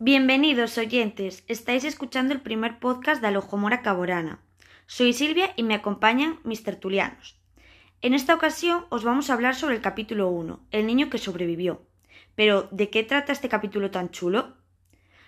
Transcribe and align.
Bienvenidos 0.00 0.78
oyentes, 0.78 1.42
estáis 1.48 1.82
escuchando 1.82 2.32
el 2.32 2.40
primer 2.40 2.78
podcast 2.78 3.20
de 3.20 3.26
Alojomora 3.26 3.82
Caborana. 3.82 4.40
Soy 4.86 5.12
Silvia 5.12 5.52
y 5.56 5.64
me 5.64 5.74
acompañan 5.74 6.38
mis 6.44 6.62
tertulianos. 6.62 7.36
En 8.00 8.14
esta 8.14 8.32
ocasión 8.32 8.84
os 8.90 9.02
vamos 9.02 9.28
a 9.28 9.34
hablar 9.34 9.56
sobre 9.56 9.74
el 9.74 9.82
capítulo 9.82 10.28
1, 10.28 10.60
el 10.70 10.86
niño 10.86 11.10
que 11.10 11.18
sobrevivió. 11.18 11.82
Pero, 12.36 12.68
¿de 12.70 12.90
qué 12.90 13.02
trata 13.02 13.32
este 13.32 13.48
capítulo 13.48 13.90
tan 13.90 14.10
chulo? 14.10 14.54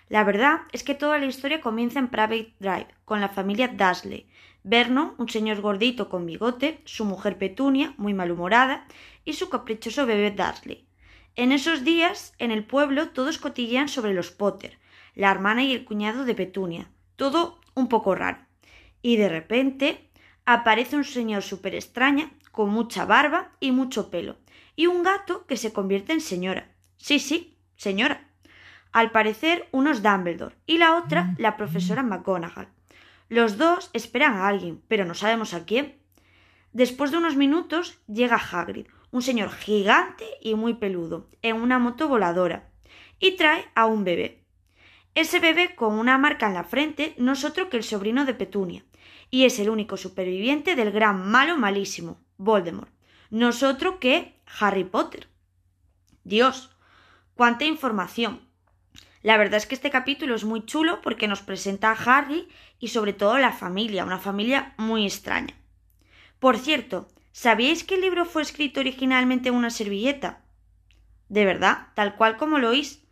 La 0.07 0.23
verdad 0.23 0.61
es 0.71 0.85
que 0.85 0.95
toda 0.95 1.19
la 1.19 1.25
historia 1.25 1.59
comienza 1.59 1.99
en 1.99 2.07
Private 2.07 2.53
Drive, 2.59 2.87
con 3.03 3.19
la 3.19 3.27
familia 3.27 3.67
Dasley. 3.67 4.29
Vernon, 4.63 5.15
un 5.17 5.27
señor 5.27 5.59
gordito 5.59 6.07
con 6.07 6.25
bigote, 6.25 6.79
su 6.85 7.03
mujer 7.03 7.37
Petunia, 7.37 7.93
muy 7.97 8.13
malhumorada, 8.13 8.87
y 9.25 9.33
su 9.33 9.49
caprichoso 9.49 10.05
bebé 10.05 10.31
Dasley. 10.31 10.87
En 11.35 11.51
esos 11.51 11.83
días, 11.83 12.33
en 12.39 12.51
el 12.51 12.65
pueblo, 12.65 13.09
todos 13.09 13.37
cotillean 13.37 13.87
sobre 13.87 14.13
los 14.13 14.31
Potter, 14.31 14.79
la 15.15 15.31
hermana 15.31 15.63
y 15.63 15.71
el 15.73 15.85
cuñado 15.85 16.25
de 16.25 16.35
Petunia. 16.35 16.89
Todo 17.15 17.61
un 17.73 17.87
poco 17.87 18.15
raro. 18.15 18.39
Y 19.01 19.15
de 19.15 19.29
repente 19.29 20.09
aparece 20.45 20.97
un 20.97 21.05
señor 21.05 21.41
súper 21.41 21.75
extraña, 21.75 22.31
con 22.51 22.69
mucha 22.69 23.05
barba 23.05 23.51
y 23.61 23.71
mucho 23.71 24.11
pelo, 24.11 24.35
y 24.75 24.87
un 24.87 25.03
gato 25.03 25.45
que 25.47 25.55
se 25.55 25.71
convierte 25.71 26.11
en 26.11 26.21
señora. 26.21 26.69
Sí, 26.97 27.19
sí, 27.19 27.57
señora. 27.77 28.27
Al 28.91 29.11
parecer, 29.11 29.69
unos 29.71 30.03
Dumbledore 30.03 30.57
y 30.65 30.77
la 30.77 30.97
otra, 30.97 31.33
la 31.37 31.55
profesora 31.55 32.03
McGonagall. 32.03 32.67
Los 33.29 33.57
dos 33.57 33.89
esperan 33.93 34.33
a 34.33 34.49
alguien, 34.49 34.81
pero 34.89 35.05
no 35.05 35.13
sabemos 35.13 35.53
a 35.53 35.63
quién. 35.63 35.97
Después 36.73 37.11
de 37.11 37.17
unos 37.17 37.37
minutos 37.37 37.97
llega 38.07 38.35
Hagrid, 38.35 38.87
un 39.11 39.21
señor 39.21 39.51
gigante 39.51 40.25
y 40.41 40.55
muy 40.55 40.73
peludo, 40.73 41.29
en 41.41 41.57
una 41.57 41.79
moto 41.79 42.07
voladora, 42.07 42.69
y 43.19 43.35
trae 43.35 43.65
a 43.75 43.85
un 43.85 44.03
bebé. 44.03 44.43
Ese 45.13 45.39
bebé 45.39 45.75
con 45.75 45.93
una 45.93 46.17
marca 46.17 46.47
en 46.47 46.53
la 46.53 46.63
frente 46.63 47.13
no 47.17 47.33
es 47.33 47.43
otro 47.43 47.69
que 47.69 47.77
el 47.77 47.83
sobrino 47.83 48.25
de 48.25 48.33
Petunia, 48.33 48.83
y 49.29 49.45
es 49.45 49.59
el 49.59 49.69
único 49.69 49.97
superviviente 49.97 50.75
del 50.75 50.91
gran 50.91 51.29
malo 51.29 51.57
malísimo, 51.57 52.21
Voldemort. 52.37 52.91
No 53.29 53.49
es 53.49 53.63
otro 53.63 53.99
que 53.99 54.39
Harry 54.59 54.83
Potter. 54.83 55.27
Dios, 56.23 56.75
cuánta 57.35 57.65
información. 57.65 58.41
La 59.23 59.37
verdad 59.37 59.57
es 59.57 59.65
que 59.65 59.75
este 59.75 59.91
capítulo 59.91 60.35
es 60.35 60.43
muy 60.43 60.65
chulo 60.65 61.01
porque 61.01 61.27
nos 61.27 61.41
presenta 61.41 61.91
a 61.91 61.93
Harry 61.93 62.47
y 62.79 62.87
sobre 62.87 63.13
todo 63.13 63.37
la 63.37 63.51
familia, 63.51 64.03
una 64.03 64.17
familia 64.17 64.73
muy 64.77 65.05
extraña. 65.05 65.55
Por 66.39 66.57
cierto, 66.57 67.07
¿Sabíais 67.31 67.83
que 67.83 67.95
el 67.95 68.01
libro 68.01 68.25
fue 68.25 68.41
escrito 68.41 68.81
originalmente 68.81 69.49
en 69.49 69.55
una 69.55 69.69
servilleta? 69.69 70.41
De 71.29 71.45
verdad, 71.45 71.87
tal 71.95 72.15
cual 72.15 72.37
como 72.37 72.59
lo 72.59 72.69
oís. 72.69 73.03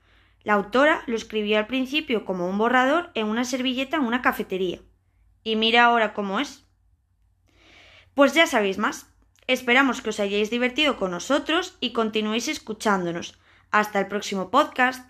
La 0.44 0.54
autora 0.54 1.04
lo 1.08 1.16
escribió 1.16 1.58
al 1.58 1.68
principio 1.68 2.26
como 2.26 2.48
un 2.50 2.58
borrador 2.58 3.12
en 3.14 3.28
una 3.28 3.46
servilleta 3.46 3.98
en 3.98 4.04
una 4.04 4.22
cafetería. 4.22 4.80
Y 5.44 5.56
mira 5.56 5.86
ahora 5.86 6.14
cómo 6.14 6.40
es. 6.40 6.66
Pues 8.14 8.34
ya 8.34 8.46
sabéis 8.48 8.78
más. 8.78 9.08
Esperamos 9.48 10.02
que 10.02 10.10
os 10.10 10.20
hayáis 10.20 10.50
divertido 10.50 10.98
con 10.98 11.12
nosotros 11.12 11.78
y 11.80 11.94
continuéis 11.94 12.48
escuchándonos. 12.50 13.40
Hasta 13.72 14.00
el 14.00 14.08
próximo 14.08 14.52
podcast. 14.52 15.10